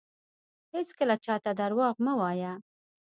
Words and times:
هیڅکله 0.73 1.15
چاته 1.25 1.51
درواغ 1.61 1.95
مه 2.05 2.13
وایه 2.19 2.53